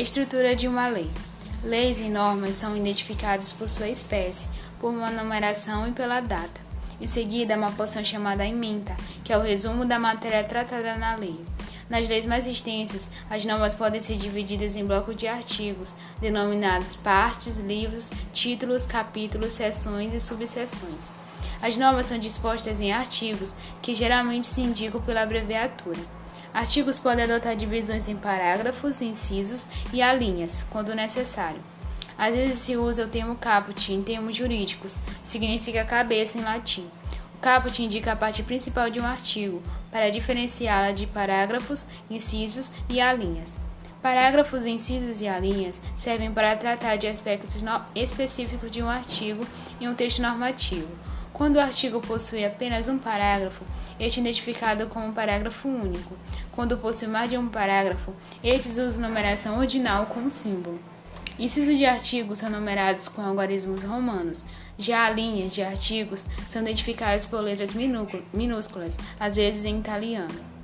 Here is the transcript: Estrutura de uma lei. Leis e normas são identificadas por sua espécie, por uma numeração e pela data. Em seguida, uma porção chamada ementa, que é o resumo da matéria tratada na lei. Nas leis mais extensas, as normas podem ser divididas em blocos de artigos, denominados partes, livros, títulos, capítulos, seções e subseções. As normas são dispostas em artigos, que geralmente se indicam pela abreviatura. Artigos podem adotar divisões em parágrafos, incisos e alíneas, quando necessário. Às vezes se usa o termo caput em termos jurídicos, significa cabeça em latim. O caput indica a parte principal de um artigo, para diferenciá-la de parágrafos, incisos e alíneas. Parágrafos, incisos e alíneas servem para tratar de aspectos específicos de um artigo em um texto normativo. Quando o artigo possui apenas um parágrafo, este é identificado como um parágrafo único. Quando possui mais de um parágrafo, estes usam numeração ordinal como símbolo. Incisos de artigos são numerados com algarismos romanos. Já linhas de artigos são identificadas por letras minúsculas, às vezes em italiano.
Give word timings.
Estrutura 0.00 0.54
de 0.54 0.68
uma 0.68 0.86
lei. 0.86 1.10
Leis 1.64 1.98
e 1.98 2.08
normas 2.08 2.54
são 2.54 2.76
identificadas 2.76 3.52
por 3.52 3.68
sua 3.68 3.88
espécie, 3.88 4.46
por 4.78 4.90
uma 4.90 5.10
numeração 5.10 5.88
e 5.88 5.90
pela 5.90 6.20
data. 6.20 6.60
Em 7.00 7.06
seguida, 7.08 7.56
uma 7.56 7.72
porção 7.72 8.04
chamada 8.04 8.46
ementa, 8.46 8.96
que 9.24 9.32
é 9.32 9.36
o 9.36 9.42
resumo 9.42 9.84
da 9.84 9.98
matéria 9.98 10.44
tratada 10.44 10.94
na 10.94 11.16
lei. 11.16 11.44
Nas 11.90 12.08
leis 12.08 12.24
mais 12.24 12.46
extensas, 12.46 13.10
as 13.28 13.44
normas 13.44 13.74
podem 13.74 14.00
ser 14.00 14.16
divididas 14.18 14.76
em 14.76 14.86
blocos 14.86 15.16
de 15.16 15.26
artigos, 15.26 15.92
denominados 16.20 16.94
partes, 16.94 17.56
livros, 17.56 18.12
títulos, 18.32 18.86
capítulos, 18.86 19.54
seções 19.54 20.14
e 20.14 20.20
subseções. 20.20 21.10
As 21.60 21.76
normas 21.76 22.06
são 22.06 22.20
dispostas 22.20 22.80
em 22.80 22.92
artigos, 22.92 23.52
que 23.82 23.96
geralmente 23.96 24.46
se 24.46 24.60
indicam 24.60 25.00
pela 25.00 25.22
abreviatura. 25.22 25.98
Artigos 26.52 26.98
podem 26.98 27.24
adotar 27.24 27.54
divisões 27.54 28.08
em 28.08 28.16
parágrafos, 28.16 29.00
incisos 29.02 29.68
e 29.92 30.02
alíneas, 30.02 30.64
quando 30.70 30.94
necessário. 30.94 31.60
Às 32.16 32.34
vezes 32.34 32.58
se 32.58 32.76
usa 32.76 33.04
o 33.04 33.08
termo 33.08 33.36
caput 33.36 33.92
em 33.92 34.02
termos 34.02 34.34
jurídicos, 34.34 35.00
significa 35.22 35.84
cabeça 35.84 36.36
em 36.36 36.42
latim. 36.42 36.88
O 37.36 37.38
caput 37.40 37.80
indica 37.80 38.12
a 38.12 38.16
parte 38.16 38.42
principal 38.42 38.90
de 38.90 38.98
um 38.98 39.06
artigo, 39.06 39.62
para 39.92 40.10
diferenciá-la 40.10 40.90
de 40.90 41.06
parágrafos, 41.06 41.86
incisos 42.10 42.72
e 42.88 43.00
alíneas. 43.00 43.56
Parágrafos, 44.02 44.66
incisos 44.66 45.20
e 45.20 45.28
alíneas 45.28 45.80
servem 45.96 46.32
para 46.32 46.56
tratar 46.56 46.96
de 46.96 47.06
aspectos 47.06 47.56
específicos 47.94 48.70
de 48.70 48.82
um 48.82 48.88
artigo 48.88 49.44
em 49.80 49.88
um 49.88 49.94
texto 49.94 50.22
normativo. 50.22 50.88
Quando 51.38 51.54
o 51.54 51.60
artigo 51.60 52.00
possui 52.00 52.44
apenas 52.44 52.88
um 52.88 52.98
parágrafo, 52.98 53.64
este 54.00 54.18
é 54.18 54.22
identificado 54.22 54.88
como 54.88 55.06
um 55.06 55.12
parágrafo 55.12 55.68
único. 55.68 56.18
Quando 56.50 56.76
possui 56.76 57.06
mais 57.06 57.30
de 57.30 57.38
um 57.38 57.48
parágrafo, 57.48 58.12
estes 58.42 58.76
usam 58.76 59.02
numeração 59.02 59.56
ordinal 59.56 60.06
como 60.06 60.32
símbolo. 60.32 60.80
Incisos 61.38 61.78
de 61.78 61.86
artigos 61.86 62.38
são 62.38 62.50
numerados 62.50 63.06
com 63.06 63.22
algarismos 63.22 63.84
romanos. 63.84 64.42
Já 64.76 65.08
linhas 65.10 65.54
de 65.54 65.62
artigos 65.62 66.26
são 66.48 66.60
identificadas 66.62 67.24
por 67.24 67.40
letras 67.40 67.70
minúsculas, 68.32 68.98
às 69.20 69.36
vezes 69.36 69.64
em 69.64 69.78
italiano. 69.78 70.57